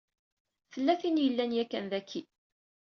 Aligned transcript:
Tella 0.71 0.93
tin 0.99 1.15
i 1.21 1.23
yellan 1.25 1.51
yakan 1.57 1.85
daki. 1.91 2.21